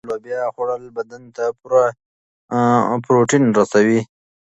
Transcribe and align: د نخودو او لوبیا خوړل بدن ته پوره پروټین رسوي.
د 0.01 0.03
نخودو 0.07 0.13
او 0.15 0.17
لوبیا 0.19 0.43
خوړل 0.53 0.83
بدن 0.97 1.23
ته 1.35 1.45
پوره 1.59 1.85
پروټین 3.05 3.43
رسوي. 3.57 4.01